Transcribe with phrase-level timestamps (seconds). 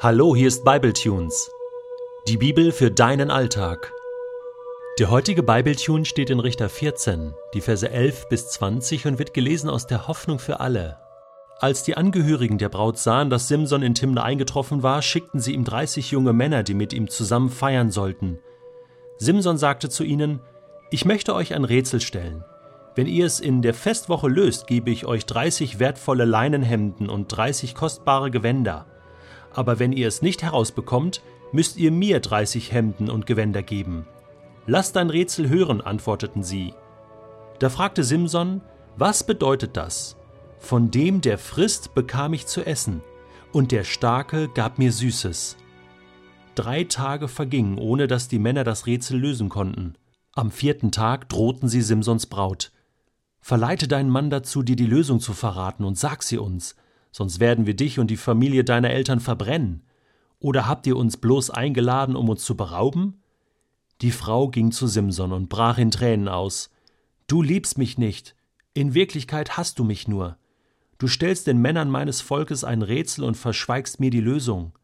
[0.00, 1.50] Hallo, hier ist Bibletunes.
[2.28, 3.92] Die Bibel für deinen Alltag.
[5.00, 9.68] Der heutige Bibletune steht in Richter 14, die Verse 11 bis 20 und wird gelesen
[9.68, 10.98] aus der Hoffnung für alle.
[11.58, 15.64] Als die Angehörigen der Braut sahen, dass Simson in Timna eingetroffen war, schickten sie ihm
[15.64, 18.38] 30 junge Männer, die mit ihm zusammen feiern sollten.
[19.16, 20.38] Simson sagte zu ihnen:
[20.92, 22.44] Ich möchte euch ein Rätsel stellen.
[22.94, 27.74] Wenn ihr es in der Festwoche löst, gebe ich euch 30 wertvolle Leinenhemden und 30
[27.74, 28.86] kostbare Gewänder
[29.54, 34.06] aber wenn ihr es nicht herausbekommt, müsst ihr mir 30 Hemden und Gewänder geben.
[34.66, 36.74] Lass dein Rätsel hören, antworteten sie.
[37.58, 38.60] Da fragte Simson,
[38.96, 40.16] was bedeutet das?
[40.58, 43.02] Von dem, der frisst, bekam ich zu essen,
[43.52, 45.56] und der Starke gab mir Süßes.
[46.54, 49.94] Drei Tage vergingen, ohne dass die Männer das Rätsel lösen konnten.
[50.34, 52.72] Am vierten Tag drohten sie Simsons Braut.
[53.40, 56.74] Verleite deinen Mann dazu, dir die Lösung zu verraten, und sag sie uns
[57.18, 59.82] sonst werden wir dich und die Familie deiner Eltern verbrennen.
[60.38, 63.20] Oder habt ihr uns bloß eingeladen, um uns zu berauben?
[64.02, 66.70] Die Frau ging zu Simson und brach in Tränen aus.
[67.26, 68.36] Du liebst mich nicht.
[68.72, 70.36] In Wirklichkeit hast du mich nur.
[70.98, 74.78] Du stellst den Männern meines Volkes ein Rätsel und verschweigst mir die Lösung.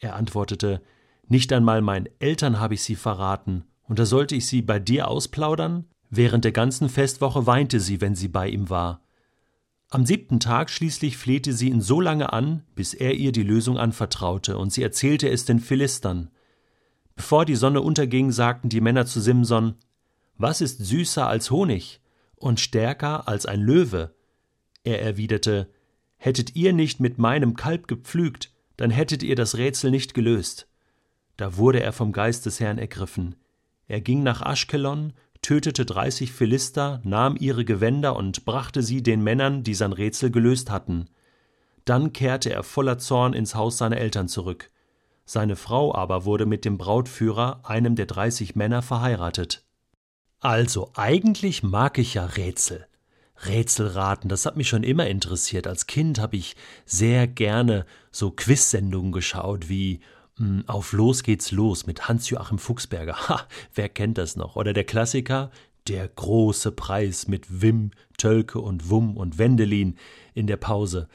[0.00, 0.82] Er antwortete,
[1.28, 5.08] Nicht einmal meinen Eltern habe ich sie verraten, und da sollte ich sie bei dir
[5.08, 5.86] ausplaudern?
[6.10, 9.00] Während der ganzen Festwoche weinte sie, wenn sie bei ihm war.
[9.94, 13.78] Am siebten Tag schließlich flehte sie ihn so lange an, bis er ihr die Lösung
[13.78, 16.32] anvertraute, und sie erzählte es den Philistern.
[17.14, 19.76] Bevor die Sonne unterging, sagten die Männer zu Simson
[20.36, 22.00] Was ist süßer als Honig
[22.34, 24.16] und stärker als ein Löwe?
[24.82, 25.70] Er erwiderte
[26.16, 30.66] Hättet ihr nicht mit meinem Kalb gepflügt, dann hättet ihr das Rätsel nicht gelöst.
[31.36, 33.36] Da wurde er vom Geist des Herrn ergriffen.
[33.86, 35.12] Er ging nach Aschkelon,
[35.44, 40.70] tötete dreißig Philister, nahm ihre Gewänder und brachte sie den Männern, die sein Rätsel gelöst
[40.70, 41.10] hatten.
[41.84, 44.70] Dann kehrte er voller Zorn ins Haus seiner Eltern zurück.
[45.26, 49.64] Seine Frau aber wurde mit dem Brautführer, einem der dreißig Männer, verheiratet.
[50.40, 52.86] Also eigentlich mag ich ja Rätsel.
[53.46, 55.66] Rätselraten, das hat mich schon immer interessiert.
[55.66, 60.00] Als Kind habe ich sehr gerne so Quizsendungen geschaut wie
[60.66, 63.28] auf Los geht's los mit Hans-Joachim Fuchsberger.
[63.28, 64.56] Ha, wer kennt das noch?
[64.56, 65.50] Oder der Klassiker
[65.86, 69.96] Der große Preis mit Wim, Tölke und Wum und Wendelin
[70.32, 71.08] in der Pause.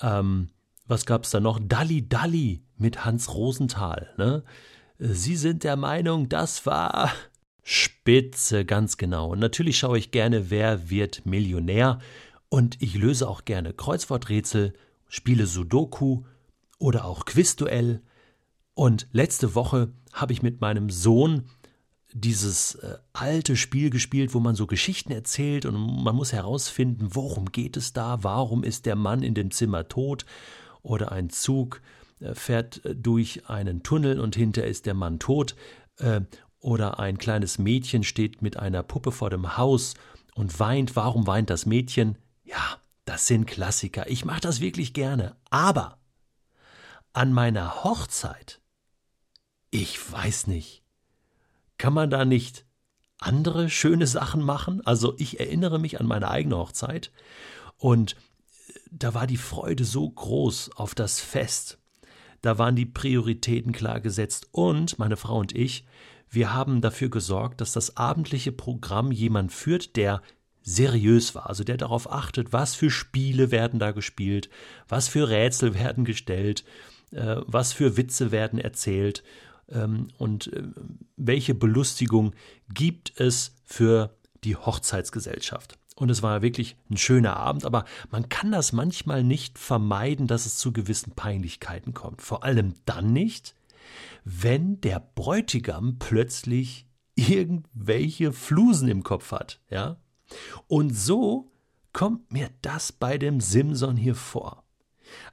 [0.00, 0.50] Ähm,
[0.86, 1.60] was gab's da noch?
[1.62, 4.12] Dalli Dalli mit Hans Rosenthal.
[4.18, 4.42] Ne?
[4.98, 7.12] Sie sind der Meinung, das war
[7.62, 9.30] Spitze, ganz genau.
[9.30, 12.00] Und natürlich schaue ich gerne, wer wird Millionär.
[12.48, 14.72] Und ich löse auch gerne Kreuzworträtsel,
[15.08, 16.24] spiele Sudoku
[16.78, 18.02] oder auch Quizduell
[18.78, 21.50] und letzte Woche habe ich mit meinem Sohn
[22.12, 27.50] dieses äh, alte Spiel gespielt, wo man so Geschichten erzählt und man muss herausfinden, worum
[27.50, 30.26] geht es da, warum ist der Mann in dem Zimmer tot
[30.82, 31.82] oder ein Zug
[32.20, 35.56] äh, fährt äh, durch einen Tunnel und hinter ist der Mann tot
[35.96, 36.20] äh,
[36.60, 39.94] oder ein kleines Mädchen steht mit einer Puppe vor dem Haus
[40.36, 42.16] und weint, warum weint das Mädchen?
[42.44, 44.08] Ja, das sind Klassiker.
[44.08, 45.34] Ich mache das wirklich gerne.
[45.50, 45.98] Aber
[47.12, 48.60] an meiner Hochzeit
[49.70, 50.82] ich weiß nicht.
[51.76, 52.64] Kann man da nicht
[53.18, 54.84] andere schöne Sachen machen?
[54.84, 57.12] Also ich erinnere mich an meine eigene Hochzeit
[57.76, 61.78] und äh, da war die Freude so groß auf das Fest.
[62.42, 65.84] Da waren die Prioritäten klar gesetzt und meine Frau und ich,
[66.30, 70.22] wir haben dafür gesorgt, dass das abendliche Programm jemand führt, der
[70.62, 74.50] seriös war, also der darauf achtet, was für Spiele werden da gespielt,
[74.88, 76.64] was für Rätsel werden gestellt,
[77.12, 79.22] äh, was für Witze werden erzählt
[79.68, 80.62] und äh,
[81.16, 82.34] welche Belustigung
[82.72, 85.78] gibt es für die Hochzeitsgesellschaft.
[85.96, 90.46] Und es war wirklich ein schöner Abend, aber man kann das manchmal nicht vermeiden, dass
[90.46, 92.22] es zu gewissen Peinlichkeiten kommt.
[92.22, 93.56] Vor allem dann nicht,
[94.24, 96.86] wenn der Bräutigam plötzlich
[97.16, 99.96] irgendwelche Flusen im Kopf hat, ja?
[100.68, 101.50] Und so
[101.92, 104.62] kommt mir das bei dem Simson hier vor.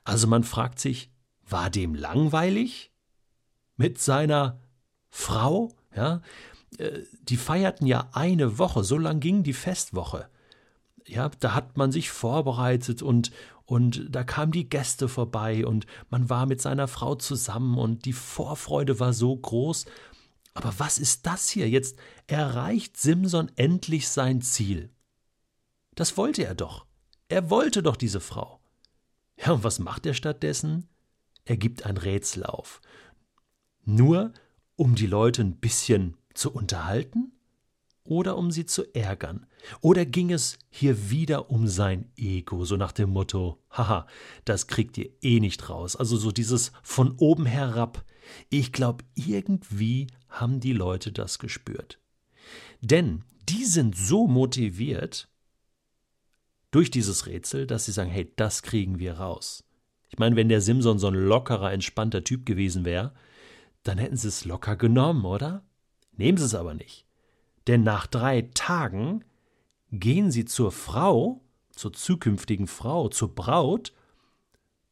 [0.04, 1.12] Also man fragt sich,
[1.48, 2.92] war dem langweilig?
[3.78, 4.60] Mit seiner
[5.10, 6.22] Frau, ja,
[6.78, 10.30] äh, die feierten ja eine Woche, so lang ging die Festwoche.
[11.08, 13.32] Ja, da hat man sich vorbereitet und,
[13.66, 18.14] und da kamen die Gäste vorbei und man war mit seiner Frau zusammen und die
[18.14, 19.86] Vorfreude war so groß.
[20.54, 21.70] Aber was ist das hier?
[21.70, 24.90] Jetzt erreicht Simson endlich sein Ziel.
[25.94, 26.86] Das wollte er doch.
[27.28, 28.60] Er wollte doch diese Frau.
[29.38, 30.88] Ja, und was macht er stattdessen?
[31.44, 32.82] Er gibt ein Rätsel auf
[33.86, 34.34] nur
[34.76, 37.32] um die Leute ein bisschen zu unterhalten?
[38.06, 39.48] oder um sie zu ärgern?
[39.82, 44.08] Oder ging es hier wieder um sein Ego, so nach dem Motto, haha,
[44.46, 45.96] das kriegt ihr eh nicht raus.
[45.96, 48.06] Also so dieses von oben herab.
[48.50, 52.00] Ich glaube, irgendwie haben die Leute das gespürt.
[52.82, 55.28] Denn die sind so motiviert
[56.72, 59.64] durch dieses Rätsel, dass sie sagen, hey, das kriegen wir raus.
[60.10, 63.14] Ich meine, wenn der Simson so ein lockerer, entspannter Typ gewesen wäre,
[63.86, 65.64] dann hätten sie es locker genommen, oder?
[66.12, 67.06] Nehmen sie es aber nicht.
[67.68, 69.24] Denn nach drei Tagen
[69.92, 71.42] gehen sie zur Frau,
[71.72, 73.94] zur zukünftigen Frau, zur Braut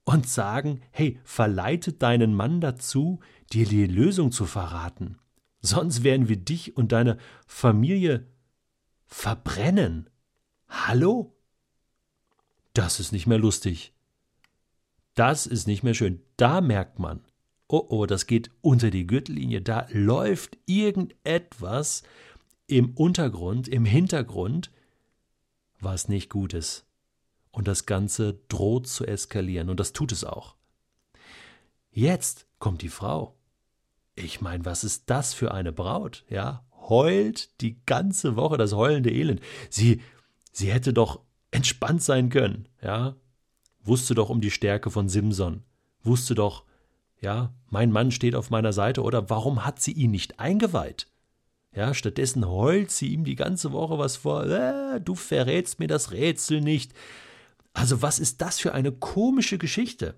[0.03, 3.19] und sagen, hey, verleitet deinen Mann dazu,
[3.51, 5.17] dir die Lösung zu verraten.
[5.59, 7.17] Sonst werden wir dich und deine
[7.47, 8.27] Familie
[9.07, 10.09] verbrennen.
[10.67, 11.35] Hallo?
[12.73, 13.93] Das ist nicht mehr lustig.
[15.15, 16.21] Das ist nicht mehr schön.
[16.37, 17.21] Da merkt man,
[17.73, 19.59] oh oh, das geht unter die Gürtellinie.
[19.59, 22.03] Da läuft irgendetwas
[22.67, 24.69] im Untergrund, im Hintergrund,
[25.79, 26.85] was nicht gut ist.
[27.51, 29.69] Und das Ganze droht zu eskalieren.
[29.69, 30.55] Und das tut es auch.
[31.89, 33.35] Jetzt kommt die Frau.
[34.15, 36.25] Ich meine, was ist das für eine Braut?
[36.29, 39.41] Ja, heult die ganze Woche das heulende Elend.
[39.71, 39.99] Sie,
[40.51, 43.15] sie hätte doch entspannt sein können, ja.
[43.83, 45.63] Wusste doch um die Stärke von Simson.
[46.03, 46.65] Wusste doch,
[47.23, 51.07] ja, mein Mann steht auf meiner Seite oder warum hat sie ihn nicht eingeweiht?
[51.73, 54.45] Ja, stattdessen heult sie ihm die ganze Woche was vor.
[54.45, 56.93] Äh, du verrätst mir das Rätsel nicht.
[57.71, 60.15] Also, was ist das für eine komische Geschichte?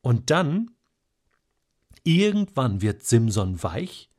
[0.00, 0.72] Und dann,
[2.02, 4.10] irgendwann wird Simson weich,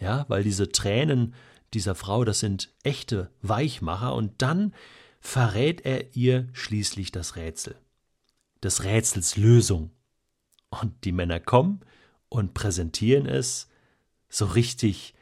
[0.00, 1.34] ja, weil diese Tränen
[1.74, 4.74] dieser Frau, das sind echte Weichmacher, und dann
[5.20, 7.76] verrät er ihr schließlich das Rätsel.
[8.62, 9.90] Des Rätsels Lösung.
[10.82, 11.80] Und die Männer kommen
[12.28, 13.68] und präsentieren es
[14.28, 15.14] so richtig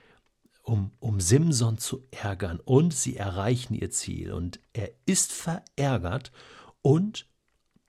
[0.63, 2.61] um, um Simson zu ärgern.
[2.65, 4.33] Und sie erreichen ihr Ziel.
[4.33, 6.33] Und er ist verärgert.
[6.83, 7.27] Und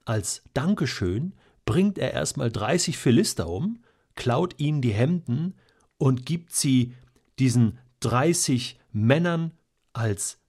[0.06, 1.34] als Dankeschön
[1.66, 3.84] bringt er erstmal 30 Philister um,
[4.16, 5.56] klaut ihnen die Hemden
[5.98, 6.94] und gibt sie
[7.40, 9.52] diesen 30 Männern
[9.94, 10.40] als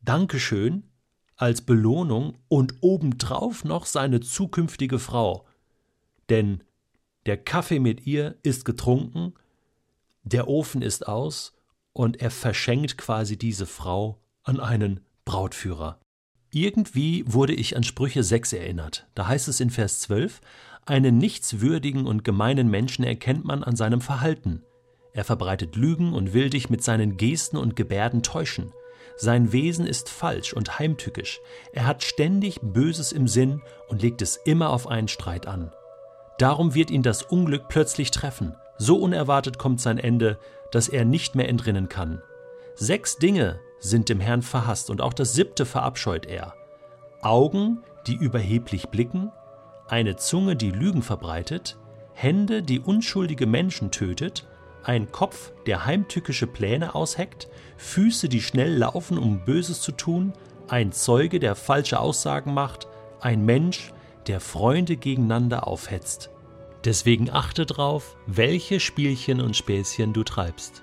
[0.00, 0.84] Dankeschön,
[1.36, 5.46] als Belohnung und obendrauf noch seine zukünftige Frau.
[6.30, 6.62] Denn
[7.26, 9.34] der Kaffee mit ihr ist getrunken,
[10.22, 11.52] der Ofen ist aus
[11.92, 16.00] und er verschenkt quasi diese Frau an einen Brautführer.
[16.50, 19.08] Irgendwie wurde ich an Sprüche 6 erinnert.
[19.14, 20.40] Da heißt es in Vers 12,
[20.86, 24.62] einen nichtswürdigen und gemeinen Menschen erkennt man an seinem Verhalten.
[25.12, 28.72] Er verbreitet Lügen und will dich mit seinen Gesten und Gebärden täuschen.
[29.16, 31.40] Sein Wesen ist falsch und heimtückisch.
[31.72, 35.72] Er hat ständig Böses im Sinn und legt es immer auf einen Streit an.
[36.38, 38.56] Darum wird ihn das Unglück plötzlich treffen.
[38.76, 40.38] So unerwartet kommt sein Ende,
[40.72, 42.22] dass er nicht mehr entrinnen kann.
[42.74, 46.54] Sechs Dinge sind dem Herrn verhasst und auch das siebte verabscheut er.
[47.22, 49.30] Augen, die überheblich blicken,
[49.88, 51.78] eine Zunge, die Lügen verbreitet,
[52.12, 54.46] Hände, die unschuldige Menschen tötet,
[54.82, 60.32] ein Kopf, der heimtückische Pläne ausheckt, Füße, die schnell laufen, um Böses zu tun,
[60.68, 62.88] ein Zeuge, der falsche Aussagen macht,
[63.20, 63.92] ein Mensch,
[64.26, 66.30] der Freunde gegeneinander aufhetzt.
[66.84, 70.82] Deswegen achte drauf, welche Spielchen und Späßchen du treibst.